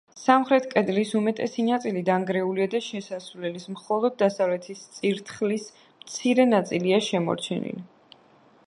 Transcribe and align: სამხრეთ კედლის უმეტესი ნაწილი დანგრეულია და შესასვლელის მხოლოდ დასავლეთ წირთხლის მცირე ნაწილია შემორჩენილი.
სამხრეთ 0.19 0.63
კედლის 0.69 1.09
უმეტესი 1.19 1.65
ნაწილი 1.67 2.01
დანგრეულია 2.07 2.67
და 2.75 2.81
შესასვლელის 2.85 3.69
მხოლოდ 3.75 4.17
დასავლეთ 4.23 4.67
წირთხლის 4.97 5.69
მცირე 5.85 6.51
ნაწილია 6.57 7.03
შემორჩენილი. 7.13 7.81